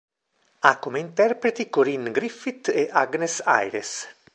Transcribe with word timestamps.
Ha 0.61 0.79
come 0.79 0.97
interpreti 0.99 1.69
Corinne 1.69 2.09
Griffith 2.09 2.69
e 2.69 2.89
Agnes 2.91 3.39
Ayres. 3.45 4.07